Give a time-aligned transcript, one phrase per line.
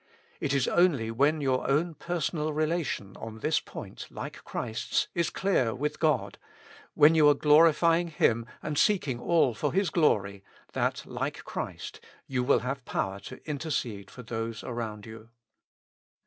[0.39, 5.75] It is only when your own personal relation on this point like Christ's, is clear
[5.75, 6.39] with God,
[6.95, 10.43] when you are glori fying Him, and seeking all for His glory,
[10.73, 15.29] that, like Christ, you will have power to intercede for those around you.